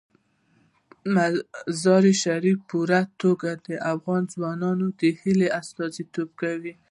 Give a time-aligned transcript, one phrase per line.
[1.15, 6.73] مزارشریف په پوره توګه د افغان ځوانانو د هیلو استازیتوب کوي.